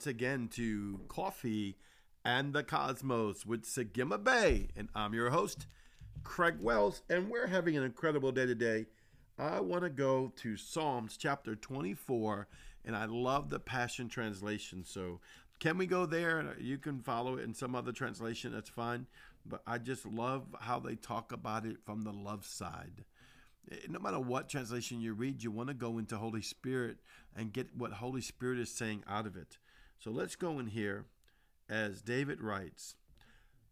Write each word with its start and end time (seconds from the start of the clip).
once 0.00 0.06
again 0.06 0.48
to 0.48 0.98
Coffee 1.08 1.76
and 2.24 2.54
the 2.54 2.62
Cosmos 2.62 3.44
with 3.44 3.66
Sagima 3.66 4.16
Bay. 4.16 4.68
And 4.74 4.88
I'm 4.94 5.12
your 5.12 5.28
host, 5.28 5.66
Craig 6.24 6.54
Wells, 6.58 7.02
and 7.10 7.28
we're 7.28 7.48
having 7.48 7.76
an 7.76 7.82
incredible 7.82 8.32
day 8.32 8.46
today. 8.46 8.86
I 9.38 9.60
want 9.60 9.82
to 9.82 9.90
go 9.90 10.32
to 10.36 10.56
Psalms 10.56 11.18
chapter 11.18 11.54
24, 11.54 12.48
and 12.86 12.96
I 12.96 13.04
love 13.04 13.50
the 13.50 13.58
Passion 13.58 14.08
Translation. 14.08 14.86
So, 14.86 15.20
can 15.58 15.76
we 15.76 15.84
go 15.84 16.06
there? 16.06 16.56
You 16.58 16.78
can 16.78 17.00
follow 17.00 17.36
it 17.36 17.44
in 17.44 17.52
some 17.52 17.74
other 17.74 17.92
translation, 17.92 18.54
that's 18.54 18.70
fine. 18.70 19.06
But 19.44 19.60
I 19.66 19.76
just 19.76 20.06
love 20.06 20.46
how 20.60 20.80
they 20.80 20.94
talk 20.94 21.30
about 21.30 21.66
it 21.66 21.76
from 21.84 22.04
the 22.04 22.12
love 22.12 22.46
side 22.46 23.04
eh, 23.70 23.76
no 23.90 23.98
matter 23.98 24.18
what 24.18 24.48
translation 24.48 25.02
you 25.02 25.12
read, 25.12 25.42
you 25.42 25.50
want 25.50 25.68
to 25.68 25.74
go 25.74 25.98
into 25.98 26.16
Holy 26.16 26.40
Spirit 26.40 26.96
and 27.36 27.52
get 27.52 27.76
what 27.76 27.92
Holy 27.92 28.22
Spirit 28.22 28.58
is 28.58 28.70
saying 28.70 29.04
out 29.06 29.26
of 29.26 29.36
it. 29.36 29.58
So 30.02 30.10
let's 30.10 30.34
go 30.34 30.58
in 30.58 30.68
here 30.68 31.04
as 31.68 32.00
David 32.00 32.40
writes 32.40 32.96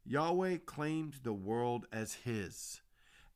Yahweh 0.04 0.58
claims 0.66 1.20
the 1.22 1.32
world 1.32 1.86
as 1.90 2.14
his. 2.14 2.80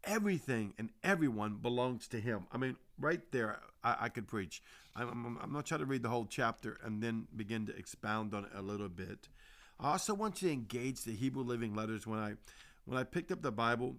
Everything 0.04 0.74
and 0.78 0.90
everyone 1.02 1.56
belongs 1.56 2.06
to 2.08 2.20
him. 2.20 2.46
I 2.52 2.58
mean, 2.58 2.76
right 2.98 3.20
there, 3.30 3.60
I, 3.82 3.96
I 4.00 4.08
could 4.08 4.28
preach. 4.28 4.62
I'm, 4.94 5.08
I'm, 5.08 5.38
I'm 5.42 5.52
not 5.52 5.64
trying 5.64 5.80
to 5.80 5.86
read 5.86 6.02
the 6.02 6.08
whole 6.10 6.26
chapter 6.26 6.78
and 6.84 7.02
then 7.02 7.28
begin 7.34 7.66
to 7.66 7.76
expound 7.76 8.34
on 8.34 8.44
it 8.44 8.50
a 8.54 8.62
little 8.62 8.88
bit. 8.88 9.28
I 9.80 9.92
also 9.92 10.12
want 10.12 10.42
you 10.42 10.48
to 10.48 10.54
engage 10.54 11.02
the 11.02 11.14
Hebrew 11.14 11.44
Living 11.44 11.74
Letters. 11.74 12.06
When 12.06 12.18
I 12.18 12.34
when 12.84 12.98
I 12.98 13.04
picked 13.04 13.32
up 13.32 13.42
the 13.42 13.52
Bible, 13.52 13.96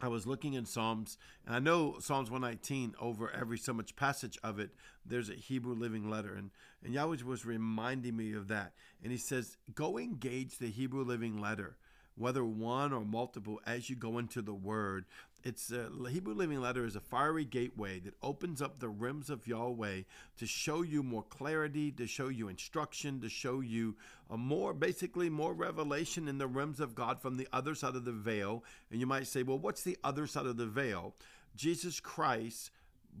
I 0.00 0.08
was 0.08 0.26
looking 0.26 0.54
in 0.54 0.66
Psalms, 0.66 1.16
and 1.46 1.54
I 1.54 1.58
know 1.58 1.96
Psalms 2.00 2.30
119 2.30 2.94
over 3.00 3.30
every 3.30 3.56
so 3.56 3.72
much 3.72 3.96
passage 3.96 4.38
of 4.44 4.58
it, 4.58 4.70
there's 5.04 5.30
a 5.30 5.34
Hebrew 5.34 5.74
living 5.74 6.10
letter. 6.10 6.34
And, 6.34 6.50
and 6.84 6.92
Yahweh 6.92 7.24
was 7.24 7.46
reminding 7.46 8.16
me 8.16 8.34
of 8.34 8.48
that. 8.48 8.72
And 9.02 9.10
he 9.10 9.18
says, 9.18 9.56
Go 9.74 9.98
engage 9.98 10.58
the 10.58 10.70
Hebrew 10.70 11.04
living 11.04 11.40
letter 11.40 11.76
whether 12.16 12.44
one 12.44 12.92
or 12.92 13.04
multiple, 13.04 13.60
as 13.66 13.88
you 13.88 13.96
go 13.96 14.18
into 14.18 14.42
the 14.42 14.54
Word. 14.54 15.04
It's 15.46 15.70
a 15.70 15.88
Hebrew 16.10 16.34
Living 16.34 16.60
Letter 16.60 16.84
is 16.84 16.96
a 16.96 17.00
fiery 17.00 17.44
gateway 17.44 18.00
that 18.00 18.14
opens 18.20 18.60
up 18.60 18.80
the 18.80 18.88
realms 18.88 19.30
of 19.30 19.46
Yahweh 19.46 20.00
to 20.38 20.44
show 20.44 20.82
you 20.82 21.04
more 21.04 21.22
clarity, 21.22 21.92
to 21.92 22.08
show 22.08 22.26
you 22.26 22.48
instruction, 22.48 23.20
to 23.20 23.28
show 23.28 23.60
you 23.60 23.94
a 24.28 24.36
more, 24.36 24.74
basically, 24.74 25.30
more 25.30 25.54
revelation 25.54 26.26
in 26.26 26.38
the 26.38 26.48
realms 26.48 26.80
of 26.80 26.96
God 26.96 27.22
from 27.22 27.36
the 27.36 27.46
other 27.52 27.76
side 27.76 27.94
of 27.94 28.04
the 28.04 28.10
veil. 28.10 28.64
And 28.90 28.98
you 28.98 29.06
might 29.06 29.28
say, 29.28 29.44
well, 29.44 29.56
what's 29.56 29.84
the 29.84 29.96
other 30.02 30.26
side 30.26 30.46
of 30.46 30.56
the 30.56 30.66
veil? 30.66 31.14
Jesus 31.54 32.00
Christ 32.00 32.72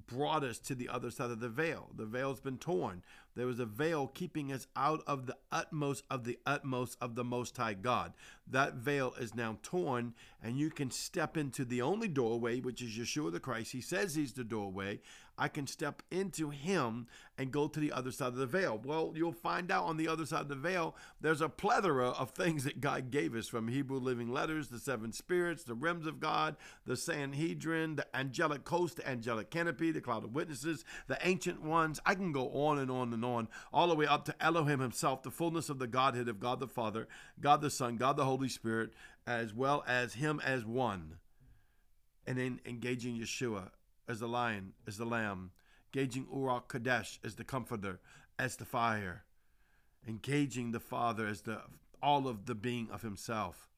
brought 0.08 0.42
us 0.42 0.58
to 0.58 0.74
the 0.74 0.88
other 0.88 1.12
side 1.12 1.30
of 1.30 1.38
the 1.38 1.48
veil. 1.48 1.90
The 1.96 2.06
veil's 2.06 2.40
been 2.40 2.58
torn. 2.58 3.02
There 3.36 3.46
was 3.46 3.60
a 3.60 3.66
veil 3.66 4.08
keeping 4.08 4.52
us 4.52 4.66
out 4.74 5.02
of 5.06 5.26
the 5.26 5.36
utmost 5.52 6.04
of 6.10 6.24
the 6.24 6.38
utmost 6.44 6.98
of 7.00 7.14
the 7.14 7.24
Most 7.24 7.56
High 7.56 7.74
God. 7.74 8.14
That 8.48 8.74
veil 8.74 9.14
is 9.18 9.34
now 9.34 9.58
torn, 9.62 10.14
and 10.42 10.58
you 10.58 10.70
can 10.70 10.90
step 10.90 11.36
into 11.36 11.64
the 11.64 11.82
only 11.82 12.08
doorway, 12.08 12.60
which 12.60 12.80
is 12.80 12.96
Yeshua 12.96 13.32
the 13.32 13.40
Christ. 13.40 13.72
He 13.72 13.80
says 13.80 14.14
he's 14.14 14.34
the 14.34 14.44
doorway. 14.44 15.00
I 15.38 15.48
can 15.48 15.66
step 15.66 16.02
into 16.10 16.50
him 16.50 17.06
and 17.36 17.52
go 17.52 17.68
to 17.68 17.78
the 17.78 17.92
other 17.92 18.10
side 18.10 18.28
of 18.28 18.36
the 18.36 18.46
veil. 18.46 18.80
Well, 18.82 19.12
you'll 19.14 19.32
find 19.32 19.70
out 19.70 19.84
on 19.84 19.98
the 19.98 20.08
other 20.08 20.24
side 20.24 20.40
of 20.40 20.48
the 20.48 20.54
veil, 20.54 20.96
there's 21.20 21.42
a 21.42 21.48
plethora 21.50 22.08
of 22.10 22.30
things 22.30 22.64
that 22.64 22.80
God 22.80 23.10
gave 23.10 23.34
us 23.34 23.46
from 23.46 23.68
Hebrew 23.68 23.98
Living 23.98 24.32
Letters, 24.32 24.68
the 24.68 24.78
seven 24.78 25.12
spirits, 25.12 25.64
the 25.64 25.74
realms 25.74 26.06
of 26.06 26.20
God, 26.20 26.56
the 26.86 26.96
Sanhedrin, 26.96 27.96
the 27.96 28.06
angelic 28.16 28.64
coast, 28.64 28.96
the 28.96 29.06
angelic 29.06 29.50
canopy, 29.50 29.90
the 29.92 30.00
cloud 30.00 30.24
of 30.24 30.34
witnesses, 30.34 30.86
the 31.06 31.18
ancient 31.22 31.60
ones. 31.60 32.00
I 32.06 32.14
can 32.14 32.32
go 32.32 32.48
on 32.52 32.78
and 32.78 32.90
on 32.90 33.12
and 33.12 33.24
on, 33.24 33.48
all 33.74 33.88
the 33.88 33.94
way 33.94 34.06
up 34.06 34.24
to 34.26 34.42
Elohim 34.42 34.80
himself, 34.80 35.22
the 35.22 35.30
fullness 35.30 35.68
of 35.68 35.78
the 35.78 35.86
Godhead 35.86 36.28
of 36.28 36.40
God 36.40 36.60
the 36.60 36.68
Father, 36.68 37.08
God 37.38 37.60
the 37.60 37.68
Son, 37.68 37.96
God 37.96 38.16
the 38.16 38.24
Holy 38.24 38.35
Spirit, 38.48 38.90
as 39.26 39.54
well 39.54 39.82
as 39.86 40.14
Him 40.14 40.40
as 40.44 40.64
one. 40.64 41.16
And 42.26 42.38
then 42.38 42.60
engaging 42.66 43.18
Yeshua 43.18 43.70
as 44.08 44.20
the 44.20 44.28
lion, 44.28 44.72
as 44.86 44.98
the 44.98 45.04
lamb, 45.04 45.50
engaging 45.94 46.26
Ruach 46.26 46.68
Kadesh 46.68 47.18
as 47.24 47.36
the 47.36 47.44
comforter, 47.44 48.00
as 48.38 48.56
the 48.56 48.64
fire, 48.64 49.24
engaging 50.06 50.72
the 50.72 50.80
Father 50.80 51.26
as 51.26 51.42
the 51.42 51.62
all 52.02 52.28
of 52.28 52.46
the 52.46 52.54
being 52.54 52.88
of 52.90 53.02
Himself. 53.02 53.70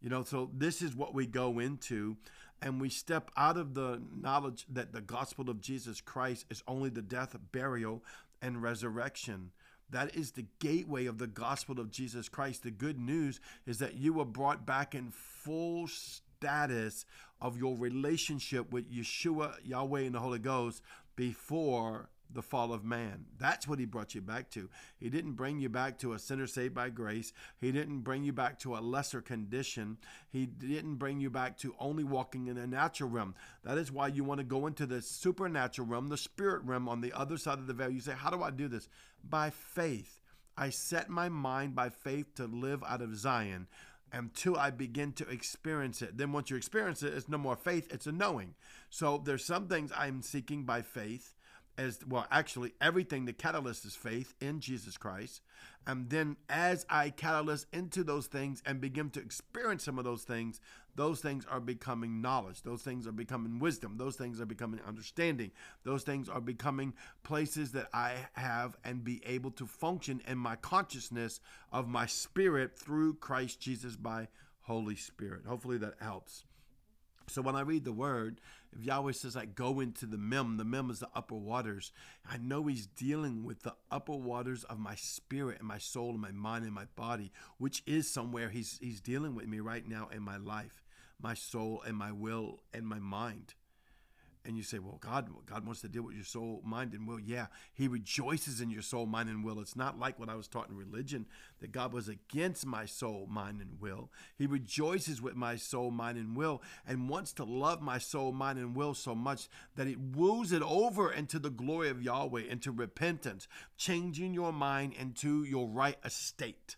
You 0.00 0.10
know, 0.10 0.22
so 0.22 0.50
this 0.54 0.82
is 0.82 0.94
what 0.94 1.14
we 1.14 1.26
go 1.26 1.58
into, 1.58 2.16
and 2.60 2.80
we 2.80 2.90
step 2.90 3.30
out 3.36 3.56
of 3.56 3.74
the 3.74 4.00
knowledge 4.14 4.66
that 4.68 4.92
the 4.92 5.00
gospel 5.00 5.50
of 5.50 5.60
Jesus 5.60 6.00
Christ 6.00 6.44
is 6.50 6.62
only 6.68 6.90
the 6.90 7.02
death, 7.02 7.34
burial, 7.50 8.04
and 8.42 8.62
resurrection. 8.62 9.50
That 9.90 10.16
is 10.16 10.32
the 10.32 10.46
gateway 10.58 11.06
of 11.06 11.18
the 11.18 11.26
gospel 11.26 11.78
of 11.78 11.90
Jesus 11.90 12.28
Christ. 12.28 12.62
The 12.62 12.70
good 12.70 12.98
news 12.98 13.40
is 13.66 13.78
that 13.78 13.94
you 13.94 14.14
were 14.14 14.24
brought 14.24 14.66
back 14.66 14.94
in 14.94 15.10
full 15.10 15.86
status 15.86 17.06
of 17.40 17.56
your 17.56 17.76
relationship 17.76 18.72
with 18.72 18.92
Yeshua, 18.92 19.54
Yahweh, 19.64 20.02
and 20.02 20.14
the 20.14 20.20
Holy 20.20 20.38
Ghost 20.38 20.82
before 21.14 22.08
the 22.36 22.42
fall 22.42 22.72
of 22.72 22.84
man. 22.84 23.24
That's 23.38 23.66
what 23.66 23.80
he 23.80 23.86
brought 23.86 24.14
you 24.14 24.20
back 24.20 24.50
to. 24.50 24.68
He 25.00 25.10
didn't 25.10 25.32
bring 25.32 25.58
you 25.58 25.68
back 25.68 25.98
to 25.98 26.12
a 26.12 26.18
sinner 26.18 26.46
saved 26.46 26.74
by 26.74 26.90
grace. 26.90 27.32
He 27.58 27.72
didn't 27.72 28.02
bring 28.02 28.22
you 28.22 28.32
back 28.32 28.60
to 28.60 28.76
a 28.76 28.78
lesser 28.78 29.20
condition. 29.20 29.96
He 30.28 30.46
didn't 30.46 30.96
bring 30.96 31.18
you 31.18 31.30
back 31.30 31.58
to 31.58 31.74
only 31.80 32.04
walking 32.04 32.46
in 32.46 32.58
a 32.58 32.66
natural 32.66 33.10
realm. 33.10 33.34
That 33.64 33.78
is 33.78 33.90
why 33.90 34.08
you 34.08 34.22
want 34.22 34.38
to 34.38 34.44
go 34.44 34.66
into 34.66 34.86
the 34.86 35.02
supernatural 35.02 35.88
realm, 35.88 36.08
the 36.08 36.16
spirit 36.16 36.62
realm 36.62 36.88
on 36.88 37.00
the 37.00 37.12
other 37.12 37.38
side 37.38 37.58
of 37.58 37.66
the 37.66 37.74
veil. 37.74 37.90
You 37.90 38.00
say, 38.00 38.12
How 38.12 38.30
do 38.30 38.42
I 38.42 38.50
do 38.50 38.68
this? 38.68 38.88
By 39.28 39.50
faith. 39.50 40.20
I 40.58 40.70
set 40.70 41.10
my 41.10 41.28
mind 41.28 41.74
by 41.74 41.88
faith 41.88 42.34
to 42.36 42.46
live 42.46 42.82
out 42.86 43.02
of 43.02 43.16
Zion 43.16 43.66
until 44.12 44.56
I 44.56 44.70
begin 44.70 45.12
to 45.12 45.28
experience 45.28 46.00
it. 46.02 46.16
Then 46.16 46.32
once 46.32 46.50
you 46.50 46.56
experience 46.56 47.02
it, 47.02 47.12
it's 47.14 47.28
no 47.28 47.38
more 47.38 47.56
faith, 47.56 47.92
it's 47.92 48.06
a 48.06 48.12
knowing. 48.12 48.54
So 48.88 49.20
there's 49.22 49.44
some 49.44 49.68
things 49.68 49.92
I'm 49.96 50.22
seeking 50.22 50.64
by 50.64 50.82
faith 50.82 51.35
as 51.78 51.98
well 52.08 52.26
actually 52.30 52.72
everything 52.80 53.24
the 53.24 53.32
catalyst 53.32 53.84
is 53.84 53.94
faith 53.94 54.34
in 54.40 54.60
jesus 54.60 54.96
christ. 54.96 55.42
And 55.86 56.10
then 56.10 56.36
as 56.48 56.86
i 56.90 57.10
catalyst 57.10 57.66
into 57.72 58.04
those 58.04 58.26
things 58.26 58.62
and 58.66 58.80
begin 58.80 59.10
to 59.10 59.20
experience 59.20 59.84
some 59.84 59.98
of 59.98 60.04
those 60.04 60.24
things 60.24 60.60
those 60.96 61.20
things 61.20 61.44
are 61.50 61.60
becoming 61.60 62.22
knowledge. 62.22 62.62
Those 62.62 62.80
things 62.80 63.06
are 63.06 63.12
becoming 63.12 63.58
wisdom. 63.58 63.98
Those 63.98 64.16
things 64.16 64.40
are 64.40 64.46
becoming 64.46 64.80
understanding. 64.88 65.50
Those 65.84 66.04
things 66.04 66.26
are 66.26 66.40
becoming 66.40 66.94
places 67.22 67.72
that 67.72 67.88
i 67.92 68.14
have 68.32 68.76
and 68.82 69.04
be 69.04 69.20
able 69.26 69.50
to 69.50 69.66
function 69.66 70.22
in 70.26 70.38
my 70.38 70.56
consciousness 70.56 71.40
of 71.70 71.86
my 71.86 72.06
spirit 72.06 72.78
through 72.78 73.12
christ 73.14 73.60
jesus 73.60 73.96
by 73.96 74.28
holy 74.66 74.96
spirit. 74.96 75.46
Hopefully 75.46 75.78
that 75.78 75.94
helps. 76.00 76.44
So 77.28 77.42
when 77.42 77.56
I 77.56 77.60
read 77.60 77.84
the 77.84 77.92
word, 77.92 78.40
if 78.78 78.84
Yahweh 78.84 79.12
says 79.12 79.36
I 79.36 79.46
go 79.46 79.80
into 79.80 80.06
the 80.06 80.18
mem, 80.18 80.56
the 80.56 80.64
mem 80.64 80.90
is 80.90 81.00
the 81.00 81.08
upper 81.14 81.34
waters. 81.34 81.92
I 82.28 82.36
know 82.36 82.66
He's 82.66 82.86
dealing 82.86 83.44
with 83.44 83.62
the 83.62 83.74
upper 83.90 84.16
waters 84.16 84.64
of 84.64 84.78
my 84.78 84.94
spirit 84.94 85.58
and 85.58 85.68
my 85.68 85.78
soul 85.78 86.10
and 86.10 86.20
my 86.20 86.32
mind 86.32 86.64
and 86.64 86.74
my 86.74 86.86
body, 86.96 87.32
which 87.58 87.82
is 87.86 88.10
somewhere 88.10 88.48
He's 88.48 88.78
He's 88.80 89.00
dealing 89.00 89.34
with 89.34 89.46
me 89.46 89.60
right 89.60 89.86
now 89.86 90.08
in 90.12 90.22
my 90.22 90.36
life, 90.36 90.84
my 91.20 91.34
soul 91.34 91.82
and 91.86 91.96
my 91.96 92.12
will 92.12 92.60
and 92.74 92.86
my 92.86 92.98
mind 92.98 93.54
and 94.46 94.56
you 94.56 94.62
say, 94.62 94.78
well, 94.78 94.98
God, 95.00 95.28
God 95.44 95.66
wants 95.66 95.80
to 95.80 95.88
deal 95.88 96.02
with 96.02 96.14
your 96.14 96.24
soul, 96.24 96.62
mind, 96.64 96.92
and 96.92 97.06
will. 97.06 97.18
Yeah, 97.18 97.46
He 97.74 97.88
rejoices 97.88 98.60
in 98.60 98.70
your 98.70 98.82
soul, 98.82 99.04
mind, 99.04 99.28
and 99.28 99.44
will. 99.44 99.60
It's 99.60 99.76
not 99.76 99.98
like 99.98 100.18
what 100.18 100.28
I 100.28 100.36
was 100.36 100.46
taught 100.46 100.68
in 100.68 100.76
religion 100.76 101.26
that 101.60 101.72
God 101.72 101.92
was 101.92 102.08
against 102.08 102.64
my 102.64 102.86
soul, 102.86 103.26
mind, 103.28 103.60
and 103.60 103.80
will. 103.80 104.10
He 104.36 104.46
rejoices 104.46 105.20
with 105.20 105.34
my 105.34 105.56
soul, 105.56 105.90
mind, 105.90 106.16
and 106.16 106.36
will, 106.36 106.62
and 106.86 107.08
wants 107.08 107.32
to 107.34 107.44
love 107.44 107.82
my 107.82 107.98
soul, 107.98 108.32
mind, 108.32 108.58
and 108.58 108.76
will 108.76 108.94
so 108.94 109.14
much 109.14 109.48
that 109.74 109.88
it 109.88 109.98
woos 109.98 110.52
it 110.52 110.62
over 110.62 111.12
into 111.12 111.38
the 111.38 111.50
glory 111.50 111.90
of 111.90 112.02
Yahweh, 112.02 112.42
into 112.42 112.70
repentance, 112.70 113.48
changing 113.76 114.32
your 114.32 114.52
mind 114.52 114.94
into 114.94 115.42
your 115.42 115.66
right 115.66 115.98
estate. 116.04 116.76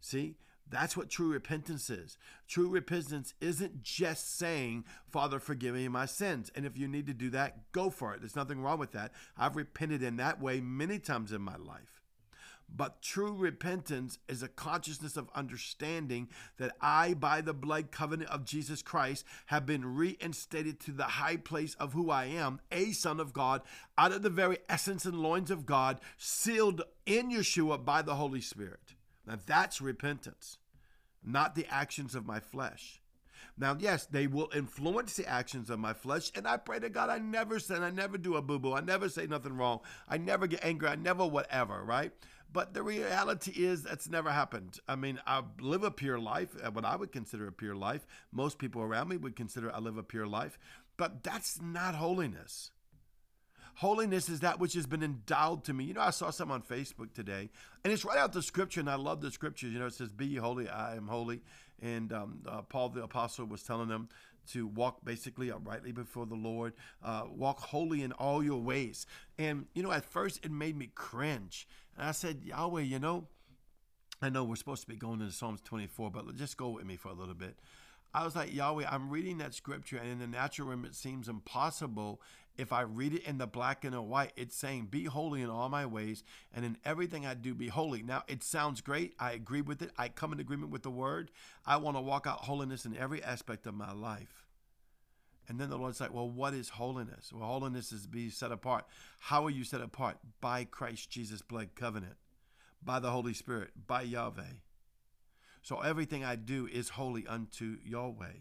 See, 0.00 0.36
that's 0.68 0.96
what 0.96 1.10
true 1.10 1.32
repentance 1.32 1.90
is. 1.90 2.18
True 2.48 2.68
repentance 2.68 3.34
isn't 3.40 3.82
just 3.82 4.36
saying, 4.36 4.84
Father, 5.08 5.38
forgive 5.38 5.74
me 5.74 5.88
my 5.88 6.06
sins. 6.06 6.50
And 6.54 6.66
if 6.66 6.76
you 6.76 6.88
need 6.88 7.06
to 7.06 7.14
do 7.14 7.30
that, 7.30 7.72
go 7.72 7.90
for 7.90 8.14
it. 8.14 8.20
There's 8.20 8.36
nothing 8.36 8.60
wrong 8.60 8.78
with 8.78 8.92
that. 8.92 9.12
I've 9.36 9.56
repented 9.56 10.02
in 10.02 10.16
that 10.16 10.40
way 10.40 10.60
many 10.60 10.98
times 10.98 11.32
in 11.32 11.40
my 11.40 11.56
life. 11.56 12.02
But 12.68 13.00
true 13.00 13.32
repentance 13.32 14.18
is 14.28 14.42
a 14.42 14.48
consciousness 14.48 15.16
of 15.16 15.30
understanding 15.36 16.28
that 16.58 16.72
I, 16.80 17.14
by 17.14 17.40
the 17.40 17.54
blood 17.54 17.92
covenant 17.92 18.30
of 18.30 18.44
Jesus 18.44 18.82
Christ, 18.82 19.24
have 19.46 19.66
been 19.66 19.94
reinstated 19.94 20.80
to 20.80 20.90
the 20.90 21.04
high 21.04 21.36
place 21.36 21.74
of 21.74 21.92
who 21.92 22.10
I 22.10 22.24
am, 22.24 22.60
a 22.72 22.90
son 22.90 23.20
of 23.20 23.32
God, 23.32 23.62
out 23.96 24.10
of 24.10 24.22
the 24.22 24.30
very 24.30 24.58
essence 24.68 25.04
and 25.04 25.20
loins 25.20 25.52
of 25.52 25.64
God, 25.64 26.00
sealed 26.16 26.82
in 27.06 27.30
Yeshua 27.30 27.84
by 27.84 28.02
the 28.02 28.16
Holy 28.16 28.40
Spirit. 28.40 28.95
Now 29.26 29.38
that's 29.44 29.80
repentance, 29.80 30.58
not 31.24 31.54
the 31.54 31.66
actions 31.68 32.14
of 32.14 32.26
my 32.26 32.40
flesh. 32.40 33.00
Now, 33.58 33.76
yes, 33.78 34.04
they 34.04 34.26
will 34.26 34.50
influence 34.54 35.14
the 35.14 35.26
actions 35.26 35.70
of 35.70 35.78
my 35.78 35.94
flesh, 35.94 36.30
and 36.34 36.46
I 36.46 36.58
pray 36.58 36.78
to 36.78 36.90
God 36.90 37.08
I 37.08 37.18
never 37.18 37.58
sin, 37.58 37.82
I 37.82 37.90
never 37.90 38.18
do 38.18 38.36
a 38.36 38.42
boo 38.42 38.58
boo, 38.58 38.74
I 38.74 38.80
never 38.80 39.08
say 39.08 39.26
nothing 39.26 39.56
wrong, 39.56 39.80
I 40.08 40.18
never 40.18 40.46
get 40.46 40.64
angry, 40.64 40.88
I 40.88 40.96
never 40.96 41.26
whatever, 41.26 41.82
right? 41.82 42.12
But 42.52 42.74
the 42.74 42.82
reality 42.82 43.52
is 43.52 43.82
that's 43.82 44.08
never 44.08 44.30
happened. 44.30 44.78
I 44.86 44.96
mean, 44.96 45.20
I 45.26 45.42
live 45.60 45.84
a 45.84 45.90
pure 45.90 46.18
life, 46.18 46.54
uh, 46.62 46.70
what 46.70 46.84
I 46.84 46.96
would 46.96 47.12
consider 47.12 47.48
a 47.48 47.52
pure 47.52 47.74
life. 47.74 48.06
Most 48.30 48.58
people 48.58 48.82
around 48.82 49.08
me 49.08 49.16
would 49.16 49.36
consider 49.36 49.74
I 49.74 49.78
live 49.78 49.98
a 49.98 50.02
pure 50.02 50.26
life, 50.26 50.58
but 50.96 51.22
that's 51.22 51.60
not 51.60 51.94
holiness. 51.94 52.70
Holiness 53.76 54.30
is 54.30 54.40
that 54.40 54.58
which 54.58 54.72
has 54.72 54.86
been 54.86 55.02
endowed 55.02 55.64
to 55.64 55.74
me. 55.74 55.84
You 55.84 55.94
know, 55.94 56.00
I 56.00 56.08
saw 56.08 56.30
something 56.30 56.54
on 56.54 56.62
Facebook 56.62 57.12
today, 57.12 57.50
and 57.84 57.92
it's 57.92 58.06
right 58.06 58.16
out 58.16 58.32
the 58.32 58.42
scripture, 58.42 58.80
and 58.80 58.88
I 58.88 58.94
love 58.94 59.20
the 59.20 59.30
scriptures. 59.30 59.70
You 59.70 59.78
know, 59.78 59.86
it 59.86 59.92
says, 59.92 60.10
Be 60.12 60.36
holy, 60.36 60.66
I 60.66 60.96
am 60.96 61.06
holy. 61.06 61.42
And 61.82 62.10
um, 62.10 62.40
uh, 62.48 62.62
Paul 62.62 62.88
the 62.88 63.02
Apostle 63.02 63.44
was 63.44 63.62
telling 63.62 63.88
them 63.88 64.08
to 64.52 64.66
walk 64.66 65.04
basically 65.04 65.50
uprightly 65.50 65.92
before 65.92 66.24
the 66.24 66.34
Lord, 66.34 66.72
uh, 67.04 67.24
walk 67.28 67.60
holy 67.60 68.02
in 68.02 68.12
all 68.12 68.42
your 68.42 68.62
ways. 68.62 69.04
And, 69.38 69.66
you 69.74 69.82
know, 69.82 69.92
at 69.92 70.06
first 70.06 70.42
it 70.42 70.50
made 70.50 70.76
me 70.76 70.90
cringe. 70.94 71.68
And 71.98 72.08
I 72.08 72.12
said, 72.12 72.42
Yahweh, 72.44 72.82
you 72.82 72.98
know, 72.98 73.26
I 74.22 74.30
know 74.30 74.44
we're 74.44 74.56
supposed 74.56 74.82
to 74.82 74.88
be 74.88 74.96
going 74.96 75.20
into 75.20 75.32
Psalms 75.32 75.60
24, 75.60 76.10
but 76.10 76.34
just 76.36 76.56
go 76.56 76.70
with 76.70 76.86
me 76.86 76.96
for 76.96 77.08
a 77.08 77.14
little 77.14 77.34
bit. 77.34 77.58
I 78.14 78.24
was 78.24 78.34
like, 78.34 78.54
Yahweh, 78.54 78.86
I'm 78.90 79.10
reading 79.10 79.38
that 79.38 79.54
scripture, 79.54 79.98
and 79.98 80.10
in 80.10 80.18
the 80.18 80.26
natural 80.26 80.68
realm, 80.68 80.84
it 80.84 80.94
seems 80.94 81.28
impossible 81.28 82.20
if 82.58 82.72
I 82.72 82.82
read 82.82 83.14
it 83.14 83.24
in 83.24 83.38
the 83.38 83.46
black 83.46 83.84
and 83.84 83.92
the 83.92 84.02
white, 84.02 84.32
it's 84.36 84.56
saying, 84.56 84.86
Be 84.86 85.04
holy 85.04 85.42
in 85.42 85.50
all 85.50 85.68
my 85.68 85.84
ways, 85.86 86.24
and 86.54 86.64
in 86.64 86.78
everything 86.84 87.26
I 87.26 87.34
do, 87.34 87.54
be 87.54 87.68
holy. 87.68 88.02
Now, 88.02 88.24
it 88.28 88.42
sounds 88.42 88.80
great. 88.80 89.14
I 89.18 89.32
agree 89.32 89.60
with 89.60 89.82
it. 89.82 89.90
I 89.98 90.08
come 90.08 90.32
in 90.32 90.40
agreement 90.40 90.72
with 90.72 90.82
the 90.82 90.90
word. 90.90 91.30
I 91.66 91.76
want 91.76 91.96
to 91.96 92.00
walk 92.00 92.26
out 92.26 92.44
holiness 92.44 92.84
in 92.84 92.96
every 92.96 93.22
aspect 93.22 93.66
of 93.66 93.74
my 93.74 93.92
life. 93.92 94.46
And 95.48 95.60
then 95.60 95.70
the 95.70 95.76
Lord's 95.76 96.00
like, 96.00 96.14
Well, 96.14 96.28
what 96.28 96.54
is 96.54 96.70
holiness? 96.70 97.32
Well, 97.32 97.46
holiness 97.46 97.92
is 97.92 98.06
be 98.06 98.30
set 98.30 98.52
apart. 98.52 98.86
How 99.20 99.44
are 99.44 99.50
you 99.50 99.64
set 99.64 99.80
apart? 99.80 100.18
By 100.40 100.64
Christ 100.64 101.10
Jesus' 101.10 101.42
blood 101.42 101.70
covenant, 101.74 102.16
by 102.82 103.00
the 103.00 103.10
Holy 103.10 103.34
Spirit, 103.34 103.70
by 103.86 104.02
Yahweh. 104.02 104.42
So 105.66 105.80
everything 105.80 106.24
I 106.24 106.36
do 106.36 106.68
is 106.72 106.90
holy 106.90 107.26
unto 107.26 107.78
Yahweh. 107.84 108.36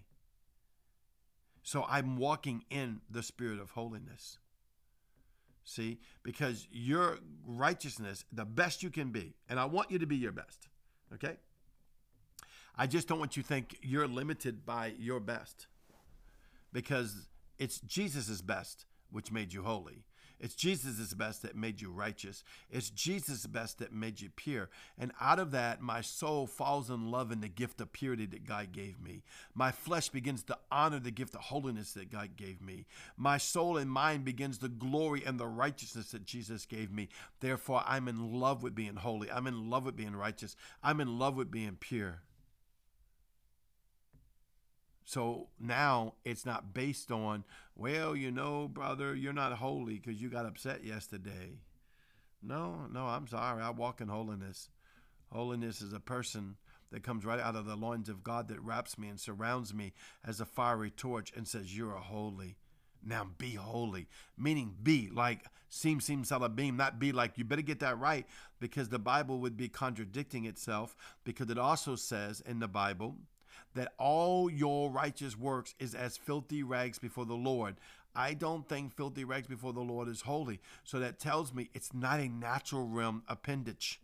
So 1.63 1.83
I'm 1.89 2.17
walking 2.17 2.65
in 2.69 3.01
the 3.09 3.23
spirit 3.23 3.59
of 3.59 3.71
holiness. 3.71 4.37
See, 5.63 5.97
because 6.21 6.67
your 6.71 7.17
righteousness, 7.43 8.25
the 8.31 8.45
best 8.45 8.83
you 8.83 8.91
can 8.91 9.09
be, 9.09 9.33
and 9.49 9.59
I 9.59 9.65
want 9.65 9.89
you 9.89 9.97
to 9.97 10.05
be 10.05 10.15
your 10.15 10.33
best, 10.33 10.67
okay? 11.15 11.37
I 12.75 12.85
just 12.85 13.07
don't 13.07 13.17
want 13.17 13.35
you 13.35 13.41
to 13.41 13.49
think 13.49 13.79
you're 13.81 14.07
limited 14.07 14.63
by 14.63 14.93
your 14.99 15.19
best 15.19 15.65
because 16.71 17.25
it's 17.57 17.79
Jesus' 17.79 18.43
best 18.43 18.85
which 19.09 19.31
made 19.31 19.51
you 19.51 19.63
holy. 19.63 20.03
It's 20.39 20.55
Jesus' 20.55 21.13
best 21.13 21.41
that 21.41 21.55
made 21.55 21.81
you 21.81 21.91
righteous. 21.91 22.43
It's 22.69 22.89
Jesus' 22.89 23.45
best 23.47 23.79
that 23.79 23.93
made 23.93 24.21
you 24.21 24.29
pure. 24.35 24.69
And 24.97 25.11
out 25.19 25.39
of 25.39 25.51
that, 25.51 25.81
my 25.81 26.01
soul 26.01 26.45
falls 26.47 26.89
in 26.89 27.09
love 27.11 27.31
in 27.31 27.41
the 27.41 27.47
gift 27.47 27.79
of 27.81 27.93
purity 27.93 28.25
that 28.27 28.45
God 28.45 28.71
gave 28.71 29.01
me. 29.01 29.23
My 29.53 29.71
flesh 29.71 30.09
begins 30.09 30.43
to 30.43 30.57
honor 30.71 30.99
the 30.99 31.11
gift 31.11 31.35
of 31.35 31.41
holiness 31.41 31.93
that 31.93 32.11
God 32.11 32.35
gave 32.35 32.61
me. 32.61 32.85
My 33.17 33.37
soul 33.37 33.77
and 33.77 33.89
mind 33.89 34.25
begins 34.25 34.57
to 34.59 34.67
glory 34.67 35.23
in 35.25 35.37
the 35.37 35.47
righteousness 35.47 36.11
that 36.11 36.25
Jesus 36.25 36.65
gave 36.65 36.91
me. 36.91 37.09
Therefore, 37.39 37.83
I'm 37.85 38.07
in 38.07 38.39
love 38.39 38.63
with 38.63 38.75
being 38.75 38.97
holy. 38.97 39.31
I'm 39.31 39.47
in 39.47 39.69
love 39.69 39.85
with 39.85 39.95
being 39.95 40.15
righteous. 40.15 40.55
I'm 40.83 40.99
in 40.99 41.17
love 41.17 41.35
with 41.35 41.51
being 41.51 41.77
pure. 41.79 42.21
So 45.05 45.49
now 45.59 46.15
it's 46.25 46.47
not 46.47 46.73
based 46.73 47.11
on, 47.11 47.43
well, 47.75 48.15
you 48.15 48.31
know, 48.31 48.67
brother, 48.67 49.15
you're 49.15 49.33
not 49.33 49.53
holy 49.53 49.99
because 49.99 50.19
you 50.19 50.29
got 50.29 50.47
upset 50.47 50.83
yesterday. 50.83 51.59
No, 52.41 52.87
no, 52.91 53.05
I'm 53.05 53.27
sorry. 53.27 53.61
I 53.61 53.69
walk 53.69 54.01
in 54.01 54.07
holiness. 54.07 54.69
Holiness 55.31 55.81
is 55.81 55.93
a 55.93 55.99
person 55.99 56.55
that 56.91 57.03
comes 57.03 57.23
right 57.23 57.39
out 57.39 57.55
of 57.55 57.65
the 57.65 57.75
loins 57.75 58.09
of 58.09 58.23
God 58.23 58.47
that 58.47 58.61
wraps 58.61 58.97
me 58.97 59.07
and 59.07 59.19
surrounds 59.19 59.73
me 59.73 59.93
as 60.25 60.41
a 60.41 60.45
fiery 60.45 60.89
torch 60.89 61.31
and 61.35 61.47
says, 61.47 61.77
You're 61.77 61.91
holy. 61.91 62.57
Now 63.03 63.27
be 63.37 63.53
holy. 63.53 64.07
Meaning 64.35 64.75
be 64.81 65.09
like 65.13 65.45
sim 65.69 65.99
sim 65.99 66.23
salabim, 66.23 66.77
not 66.77 66.97
be 66.99 67.11
like 67.11 67.37
you 67.37 67.43
better 67.43 67.61
get 67.61 67.79
that 67.81 67.99
right 67.99 68.25
because 68.59 68.89
the 68.89 68.97
Bible 68.97 69.39
would 69.39 69.55
be 69.55 69.69
contradicting 69.69 70.45
itself 70.45 70.95
because 71.23 71.51
it 71.51 71.59
also 71.59 71.95
says 71.95 72.41
in 72.41 72.59
the 72.59 72.67
Bible 72.67 73.17
that 73.73 73.93
all 73.97 74.49
your 74.49 74.89
righteous 74.89 75.37
works 75.37 75.75
is 75.79 75.95
as 75.95 76.17
filthy 76.17 76.63
rags 76.63 76.99
before 76.99 77.25
the 77.25 77.35
Lord. 77.35 77.75
I 78.15 78.33
don't 78.33 78.67
think 78.67 78.95
filthy 78.95 79.25
rags 79.25 79.47
before 79.47 79.73
the 79.73 79.81
Lord 79.81 80.07
is 80.07 80.21
holy. 80.21 80.61
So 80.83 80.99
that 80.99 81.19
tells 81.19 81.53
me 81.53 81.69
it's 81.73 81.93
not 81.93 82.19
a 82.19 82.29
natural 82.29 82.87
realm 82.87 83.23
appendage 83.27 83.99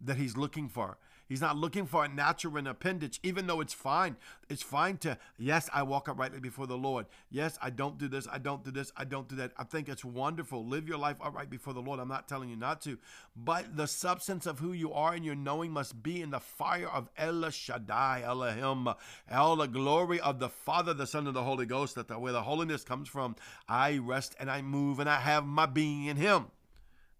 that 0.00 0.16
he's 0.16 0.36
looking 0.36 0.68
for. 0.68 0.98
He's 1.28 1.42
not 1.42 1.58
looking 1.58 1.84
for 1.84 2.04
a 2.04 2.08
natural 2.08 2.66
appendage, 2.66 3.20
even 3.22 3.46
though 3.46 3.60
it's 3.60 3.74
fine. 3.74 4.16
It's 4.48 4.62
fine 4.62 4.96
to, 4.98 5.18
yes, 5.36 5.68
I 5.74 5.82
walk 5.82 6.08
uprightly 6.08 6.40
before 6.40 6.66
the 6.66 6.78
Lord. 6.78 7.04
Yes, 7.30 7.58
I 7.60 7.68
don't 7.68 7.98
do 7.98 8.08
this. 8.08 8.26
I 8.32 8.38
don't 8.38 8.64
do 8.64 8.70
this. 8.70 8.92
I 8.96 9.04
don't 9.04 9.28
do 9.28 9.36
that. 9.36 9.52
I 9.58 9.64
think 9.64 9.90
it's 9.90 10.06
wonderful. 10.06 10.64
Live 10.64 10.88
your 10.88 10.96
life 10.96 11.18
upright 11.20 11.50
before 11.50 11.74
the 11.74 11.82
Lord. 11.82 12.00
I'm 12.00 12.08
not 12.08 12.28
telling 12.28 12.48
you 12.48 12.56
not 12.56 12.80
to. 12.82 12.96
But 13.36 13.76
the 13.76 13.86
substance 13.86 14.46
of 14.46 14.58
who 14.58 14.72
you 14.72 14.94
are 14.94 15.12
and 15.12 15.22
your 15.22 15.34
knowing 15.34 15.70
must 15.70 16.02
be 16.02 16.22
in 16.22 16.30
the 16.30 16.40
fire 16.40 16.88
of 16.88 17.10
El 17.18 17.50
Shaddai, 17.50 18.22
Elohim, 18.24 18.88
all 19.30 19.56
the 19.56 19.66
glory 19.66 20.20
of 20.20 20.38
the 20.38 20.48
Father, 20.48 20.94
the 20.94 21.06
Son, 21.06 21.26
and 21.26 21.36
the 21.36 21.44
Holy 21.44 21.66
Ghost, 21.66 21.94
that 21.96 22.08
the, 22.08 22.18
where 22.18 22.32
the 22.32 22.42
holiness 22.42 22.84
comes 22.84 23.06
from. 23.06 23.36
I 23.68 23.98
rest 23.98 24.34
and 24.40 24.50
I 24.50 24.62
move 24.62 24.98
and 24.98 25.10
I 25.10 25.20
have 25.20 25.44
my 25.44 25.66
being 25.66 26.06
in 26.06 26.16
Him. 26.16 26.46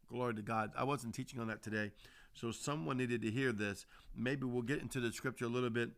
Glory 0.08 0.32
to 0.32 0.42
God. 0.42 0.70
I 0.74 0.84
wasn't 0.84 1.14
teaching 1.14 1.40
on 1.40 1.48
that 1.48 1.62
today. 1.62 1.90
So 2.40 2.52
someone 2.52 2.98
needed 2.98 3.22
to 3.22 3.30
hear 3.30 3.50
this. 3.50 3.84
Maybe 4.14 4.44
we'll 4.44 4.62
get 4.62 4.80
into 4.80 5.00
the 5.00 5.12
scripture 5.12 5.46
a 5.46 5.48
little 5.48 5.70
bit. 5.70 5.90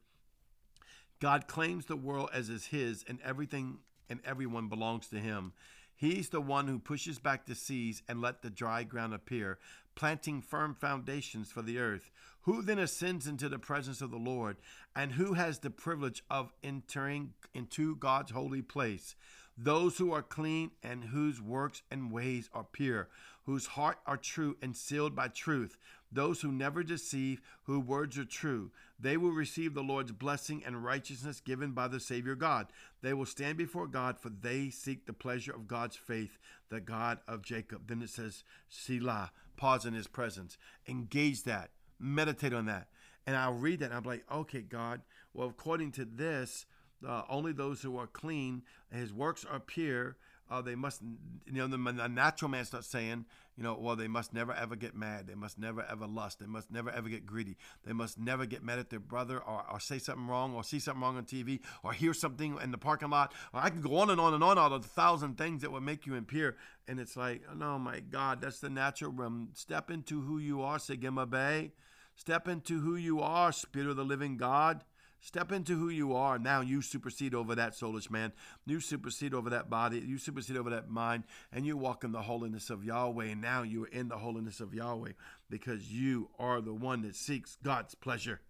God 1.20 1.46
claims 1.46 1.84
the 1.84 1.96
world 1.96 2.30
as 2.32 2.48
is 2.48 2.66
his, 2.66 3.04
and 3.06 3.18
everything 3.22 3.78
and 4.08 4.20
everyone 4.24 4.68
belongs 4.68 5.08
to 5.08 5.18
him. 5.18 5.52
He's 5.94 6.30
the 6.30 6.40
one 6.40 6.66
who 6.66 6.78
pushes 6.78 7.18
back 7.18 7.44
the 7.44 7.54
seas 7.54 8.02
and 8.08 8.22
let 8.22 8.40
the 8.40 8.48
dry 8.48 8.84
ground 8.84 9.12
appear, 9.12 9.58
planting 9.94 10.40
firm 10.40 10.74
foundations 10.74 11.52
for 11.52 11.60
the 11.60 11.78
earth. 11.78 12.10
Who 12.44 12.62
then 12.62 12.78
ascends 12.78 13.26
into 13.26 13.50
the 13.50 13.58
presence 13.58 14.00
of 14.00 14.10
the 14.10 14.16
Lord, 14.16 14.56
and 14.96 15.12
who 15.12 15.34
has 15.34 15.58
the 15.58 15.68
privilege 15.68 16.24
of 16.30 16.54
entering 16.62 17.34
into 17.52 17.96
God's 17.96 18.30
holy 18.30 18.62
place? 18.62 19.14
Those 19.58 19.98
who 19.98 20.10
are 20.14 20.22
clean 20.22 20.70
and 20.82 21.04
whose 21.04 21.42
works 21.42 21.82
and 21.90 22.10
ways 22.10 22.48
are 22.54 22.64
pure, 22.64 23.10
whose 23.44 23.66
heart 23.66 23.98
are 24.06 24.16
true 24.16 24.56
and 24.62 24.74
sealed 24.74 25.14
by 25.14 25.28
truth 25.28 25.76
those 26.12 26.40
who 26.40 26.52
never 26.52 26.82
deceive, 26.82 27.40
whose 27.64 27.84
words 27.84 28.18
are 28.18 28.24
true. 28.24 28.70
They 28.98 29.16
will 29.16 29.30
receive 29.30 29.74
the 29.74 29.82
Lord's 29.82 30.12
blessing 30.12 30.62
and 30.64 30.84
righteousness 30.84 31.40
given 31.40 31.72
by 31.72 31.88
the 31.88 32.00
Savior 32.00 32.34
God. 32.34 32.66
They 33.02 33.14
will 33.14 33.26
stand 33.26 33.56
before 33.56 33.86
God, 33.86 34.18
for 34.18 34.28
they 34.28 34.70
seek 34.70 35.06
the 35.06 35.12
pleasure 35.12 35.52
of 35.52 35.68
God's 35.68 35.96
faith, 35.96 36.38
the 36.68 36.80
God 36.80 37.18
of 37.26 37.42
Jacob. 37.42 37.86
Then 37.86 38.02
it 38.02 38.10
says, 38.10 38.44
Selah, 38.68 39.32
pause 39.56 39.86
in 39.86 39.94
his 39.94 40.06
presence. 40.06 40.58
Engage 40.88 41.44
that, 41.44 41.70
meditate 41.98 42.52
on 42.52 42.66
that. 42.66 42.88
And 43.26 43.36
I'll 43.36 43.52
read 43.52 43.80
that 43.80 43.86
and 43.86 43.94
I'm 43.94 44.02
like, 44.02 44.24
okay, 44.32 44.62
God, 44.62 45.02
well, 45.34 45.48
according 45.48 45.92
to 45.92 46.04
this, 46.04 46.66
uh, 47.06 47.22
only 47.28 47.52
those 47.52 47.80
who 47.82 47.96
are 47.96 48.06
clean, 48.06 48.62
his 48.92 49.12
works 49.12 49.44
are 49.44 49.60
pure, 49.60 50.16
uh, 50.50 50.60
they 50.60 50.74
must, 50.74 51.00
you 51.46 51.52
know, 51.52 51.68
the, 51.68 51.76
the 51.92 52.08
natural 52.08 52.50
man 52.50 52.64
starts 52.64 52.88
saying, 52.88 53.24
you 53.60 53.66
know, 53.66 53.76
well, 53.78 53.94
they 53.94 54.08
must 54.08 54.32
never 54.32 54.54
ever 54.54 54.74
get 54.74 54.96
mad. 54.96 55.26
They 55.26 55.34
must 55.34 55.58
never 55.58 55.84
ever 55.84 56.06
lust. 56.06 56.38
They 56.40 56.46
must 56.46 56.70
never 56.70 56.90
ever 56.90 57.10
get 57.10 57.26
greedy. 57.26 57.58
They 57.84 57.92
must 57.92 58.18
never 58.18 58.46
get 58.46 58.64
mad 58.64 58.78
at 58.78 58.88
their 58.88 59.00
brother 59.00 59.38
or, 59.38 59.62
or 59.70 59.78
say 59.78 59.98
something 59.98 60.26
wrong 60.26 60.54
or 60.54 60.64
see 60.64 60.78
something 60.78 61.02
wrong 61.02 61.18
on 61.18 61.26
TV 61.26 61.60
or 61.84 61.92
hear 61.92 62.14
something 62.14 62.56
in 62.62 62.70
the 62.70 62.78
parking 62.78 63.10
lot. 63.10 63.34
Or 63.52 63.60
I 63.60 63.68
can 63.68 63.82
go 63.82 63.98
on 63.98 64.08
and 64.08 64.18
on 64.18 64.32
and 64.32 64.42
on, 64.42 64.56
all 64.56 64.70
the 64.70 64.88
thousand 64.88 65.36
things 65.36 65.60
that 65.60 65.70
would 65.70 65.82
make 65.82 66.06
you 66.06 66.14
impure. 66.14 66.56
And 66.88 66.98
it's 66.98 67.18
like, 67.18 67.42
oh 67.60 67.78
my 67.78 68.00
God, 68.00 68.40
that's 68.40 68.60
the 68.60 68.70
natural 68.70 69.12
realm. 69.12 69.50
Step 69.52 69.90
into 69.90 70.22
who 70.22 70.38
you 70.38 70.62
are, 70.62 70.78
Sigma 70.78 71.26
Bay. 71.26 71.72
Step 72.16 72.48
into 72.48 72.80
who 72.80 72.96
you 72.96 73.20
are, 73.20 73.52
Spirit 73.52 73.90
of 73.90 73.96
the 73.96 74.04
living 74.06 74.38
God. 74.38 74.84
Step 75.20 75.52
into 75.52 75.78
who 75.78 75.90
you 75.90 76.14
are. 76.14 76.38
Now 76.38 76.62
you 76.62 76.80
supersede 76.80 77.34
over 77.34 77.54
that 77.54 77.72
soulish 77.72 78.10
man. 78.10 78.32
You 78.64 78.80
supersede 78.80 79.34
over 79.34 79.50
that 79.50 79.68
body. 79.68 79.98
You 79.98 80.16
supersede 80.16 80.56
over 80.56 80.70
that 80.70 80.88
mind. 80.88 81.24
And 81.52 81.66
you 81.66 81.76
walk 81.76 82.04
in 82.04 82.12
the 82.12 82.22
holiness 82.22 82.70
of 82.70 82.84
Yahweh. 82.84 83.26
And 83.26 83.40
now 83.40 83.62
you 83.62 83.84
are 83.84 83.88
in 83.88 84.08
the 84.08 84.18
holiness 84.18 84.60
of 84.60 84.72
Yahweh 84.72 85.12
because 85.50 85.92
you 85.92 86.30
are 86.38 86.60
the 86.60 86.72
one 86.72 87.02
that 87.02 87.16
seeks 87.16 87.58
God's 87.62 87.94
pleasure. 87.94 88.40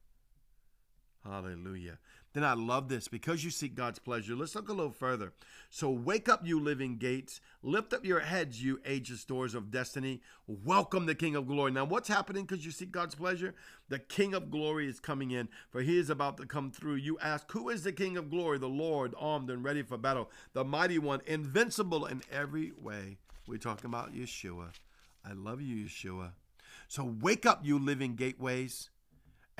Hallelujah. 1.25 1.99
Then 2.33 2.45
I 2.45 2.53
love 2.53 2.89
this 2.89 3.09
because 3.09 3.43
you 3.43 3.51
seek 3.51 3.75
God's 3.75 3.99
pleasure. 3.99 4.37
Let's 4.37 4.55
look 4.55 4.69
a 4.69 4.73
little 4.73 4.93
further. 4.93 5.33
So 5.69 5.91
wake 5.91 6.29
up, 6.29 6.47
you 6.47 6.61
living 6.61 6.97
gates. 6.97 7.41
Lift 7.61 7.93
up 7.93 8.05
your 8.05 8.21
heads, 8.21 8.63
you 8.63 8.81
ageless 8.85 9.25
doors 9.25 9.53
of 9.55 9.73
destiny. 9.73 10.21
Welcome 10.47 11.07
the 11.07 11.17
King 11.17 11.35
of 11.35 11.49
glory. 11.49 11.73
Now, 11.73 11.85
what's 11.85 12.09
happening 12.09 12.45
because 12.45 12.65
you 12.65 12.71
seek 12.71 12.93
God's 12.93 13.17
pleasure? 13.17 13.55
The 13.89 13.99
King 13.99 14.33
of 14.35 14.49
glory 14.49 14.87
is 14.87 15.01
coming 15.01 15.33
in, 15.33 15.49
for 15.71 15.83
he 15.83 15.99
is 15.99 16.09
about 16.09 16.37
to 16.37 16.47
come 16.47 16.71
through. 16.71 16.97
You 16.97 17.19
ask, 17.21 17.51
Who 17.51 17.69
is 17.69 17.83
the 17.83 17.93
King 17.93 18.17
of 18.17 18.31
glory? 18.31 18.59
The 18.59 18.69
Lord, 18.69 19.13
armed 19.19 19.51
and 19.51 19.65
ready 19.65 19.83
for 19.83 19.99
battle, 19.99 20.31
the 20.53 20.65
mighty 20.65 21.01
one, 21.01 21.23
invincible 21.27 22.07
in 22.07 22.23
every 22.31 22.73
way. 22.81 23.19
We're 23.49 23.59
talking 23.59 23.87
about 23.87 24.15
Yeshua. 24.15 24.69
I 25.25 25.33
love 25.33 25.61
you, 25.61 25.87
Yeshua. 25.87 26.31
So 26.87 27.13
wake 27.21 27.45
up, 27.45 27.61
you 27.65 27.79
living 27.79 28.15
gateways 28.15 28.91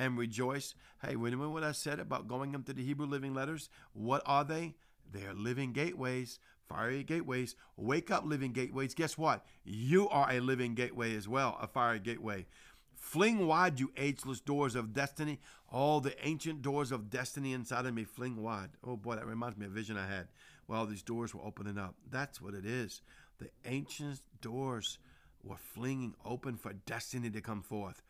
and 0.01 0.17
rejoice. 0.17 0.73
Hey, 1.05 1.15
remember 1.15 1.47
what 1.47 1.63
I 1.63 1.73
said 1.73 1.99
about 1.99 2.27
going 2.27 2.55
into 2.55 2.73
the 2.73 2.83
Hebrew 2.83 3.05
living 3.05 3.35
letters? 3.35 3.69
What 3.93 4.23
are 4.25 4.43
they? 4.43 4.73
They 5.11 5.25
are 5.25 5.33
living 5.35 5.73
gateways, 5.73 6.39
fiery 6.67 7.03
gateways. 7.03 7.55
Wake 7.77 8.09
up, 8.09 8.25
living 8.25 8.51
gateways. 8.51 8.95
Guess 8.95 9.15
what? 9.15 9.45
You 9.63 10.09
are 10.09 10.31
a 10.31 10.39
living 10.39 10.73
gateway 10.73 11.15
as 11.15 11.27
well, 11.27 11.55
a 11.61 11.67
fiery 11.67 11.99
gateway. 11.99 12.47
Fling 12.95 13.45
wide, 13.45 13.79
you 13.79 13.91
ageless 13.95 14.39
doors 14.39 14.73
of 14.73 14.91
destiny. 14.91 15.39
All 15.71 16.01
the 16.01 16.15
ancient 16.25 16.63
doors 16.63 16.91
of 16.91 17.11
destiny 17.11 17.53
inside 17.53 17.85
of 17.85 17.93
me 17.93 18.03
fling 18.03 18.41
wide. 18.41 18.71
Oh 18.83 18.97
boy, 18.97 19.15
that 19.15 19.27
reminds 19.27 19.57
me 19.57 19.67
of 19.67 19.71
a 19.71 19.75
vision 19.75 19.97
I 19.97 20.07
had. 20.07 20.29
Well, 20.67 20.87
these 20.87 21.03
doors 21.03 21.35
were 21.35 21.45
opening 21.45 21.77
up. 21.77 21.93
That's 22.09 22.41
what 22.41 22.55
it 22.55 22.65
is. 22.65 23.01
The 23.37 23.49
ancient 23.65 24.21
doors 24.41 24.97
were 25.43 25.57
flinging 25.57 26.15
open 26.25 26.57
for 26.57 26.73
destiny 26.73 27.29
to 27.29 27.41
come 27.41 27.61
forth. 27.61 28.01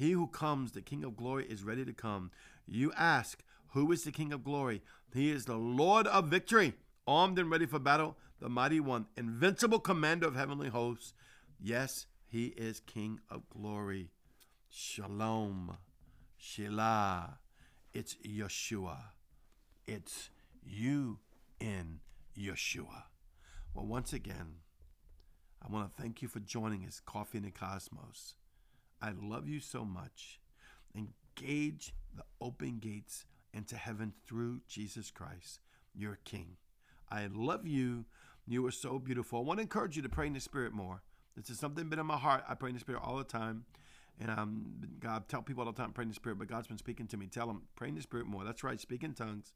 He 0.00 0.12
who 0.12 0.28
comes, 0.28 0.72
the 0.72 0.80
King 0.80 1.04
of 1.04 1.14
glory, 1.14 1.44
is 1.44 1.62
ready 1.62 1.84
to 1.84 1.92
come. 1.92 2.30
You 2.66 2.90
ask, 2.96 3.42
Who 3.74 3.92
is 3.92 4.02
the 4.02 4.10
King 4.10 4.32
of 4.32 4.42
glory? 4.42 4.80
He 5.12 5.30
is 5.30 5.44
the 5.44 5.58
Lord 5.58 6.06
of 6.06 6.28
victory, 6.28 6.72
armed 7.06 7.38
and 7.38 7.50
ready 7.50 7.66
for 7.66 7.78
battle, 7.78 8.16
the 8.40 8.48
mighty 8.48 8.80
one, 8.80 9.08
invincible 9.18 9.78
commander 9.78 10.26
of 10.26 10.36
heavenly 10.36 10.70
hosts. 10.70 11.12
Yes, 11.60 12.06
he 12.26 12.46
is 12.46 12.80
King 12.80 13.20
of 13.28 13.42
glory. 13.50 14.08
Shalom. 14.70 15.76
Shelah. 16.40 17.34
It's 17.92 18.16
Yeshua. 18.26 18.96
It's 19.86 20.30
you 20.64 21.18
in 21.60 22.00
Yeshua. 22.38 23.02
Well, 23.74 23.84
once 23.84 24.14
again, 24.14 24.60
I 25.62 25.70
want 25.70 25.94
to 25.94 26.02
thank 26.02 26.22
you 26.22 26.28
for 26.28 26.40
joining 26.40 26.86
us, 26.86 27.02
Coffee 27.04 27.36
in 27.36 27.44
the 27.44 27.50
Cosmos. 27.50 28.36
I 29.02 29.12
love 29.20 29.48
you 29.48 29.60
so 29.60 29.84
much. 29.84 30.40
Engage 30.94 31.94
the 32.14 32.24
open 32.40 32.78
gates 32.78 33.24
into 33.52 33.76
heaven 33.76 34.12
through 34.26 34.60
Jesus 34.68 35.10
Christ, 35.10 35.60
your 35.94 36.18
King. 36.24 36.56
I 37.10 37.28
love 37.32 37.66
you. 37.66 38.04
You 38.46 38.64
are 38.66 38.72
so 38.72 38.98
beautiful. 38.98 39.38
I 39.38 39.42
want 39.42 39.58
to 39.58 39.62
encourage 39.62 39.96
you 39.96 40.02
to 40.02 40.08
pray 40.08 40.26
in 40.26 40.32
the 40.32 40.40
Spirit 40.40 40.72
more. 40.72 41.02
This 41.36 41.50
is 41.50 41.58
something 41.58 41.88
been 41.88 41.98
in 41.98 42.06
my 42.06 42.16
heart. 42.16 42.44
I 42.48 42.54
pray 42.54 42.70
in 42.70 42.74
the 42.74 42.80
Spirit 42.80 43.02
all 43.04 43.16
the 43.16 43.24
time. 43.24 43.64
And 44.20 44.30
um, 44.30 44.66
God 45.00 45.28
tell 45.28 45.40
people 45.40 45.64
all 45.64 45.72
the 45.72 45.80
time, 45.80 45.92
pray 45.92 46.02
in 46.02 46.08
the 46.08 46.14
Spirit, 46.14 46.38
but 46.38 46.48
God's 46.48 46.66
been 46.66 46.78
speaking 46.78 47.06
to 47.08 47.16
me. 47.16 47.26
Tell 47.26 47.46
them, 47.46 47.62
pray 47.74 47.88
in 47.88 47.94
the 47.94 48.02
Spirit 48.02 48.26
more. 48.26 48.44
That's 48.44 48.62
right, 48.62 48.78
speak 48.78 49.02
in 49.02 49.14
tongues. 49.14 49.54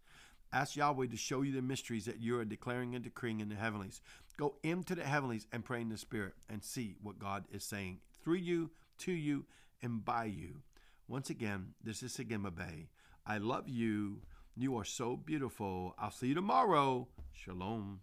Ask 0.53 0.77
Yahweh 0.77 1.09
to 1.09 1.17
show 1.17 1.43
you 1.43 1.53
the 1.53 1.61
mysteries 1.61 2.05
that 2.07 2.21
you 2.21 2.39
are 2.39 2.45
declaring 2.45 2.95
and 2.95 3.03
decreeing 3.03 3.41
in 3.41 3.49
the 3.49 3.57
heavenlies. 3.57 4.01
Go 4.39 4.55
into 4.63 4.95
the 4.95 5.05
heavenlies 5.05 5.47
and 5.53 5.65
pray 5.65 5.81
in 5.81 5.89
the 5.89 5.99
Spirit 5.99 6.35
and 6.49 6.63
see 6.63 6.95
what 7.03 7.19
God 7.19 7.45
is 7.53 7.65
saying 7.65 7.99
through 8.23 8.37
you 8.37 8.71
to 8.99 9.13
you 9.13 9.45
and 9.83 10.05
by 10.05 10.25
you. 10.25 10.63
Once 11.09 11.31
again, 11.31 11.75
this 11.83 12.03
is 12.03 12.17
Sagima 12.17 12.55
Bay. 12.55 12.89
I 13.27 13.39
love 13.39 13.69
you. 13.69 14.23
You 14.57 14.77
are 14.79 14.85
so 14.85 15.17
beautiful. 15.17 15.95
I'll 15.99 16.11
see 16.11 16.29
you 16.29 16.35
tomorrow. 16.35 17.09
Shalom. 17.33 18.01